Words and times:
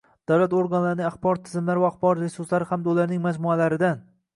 davlat 0.29 0.55
organlarining 0.59 1.09
axborot 1.11 1.45
tizimlari 1.49 1.85
va 1.85 1.93
axborot 1.95 2.25
resurslari 2.25 2.71
hamda 2.75 2.95
ularning 2.97 3.27
majmualaridan; 3.31 4.07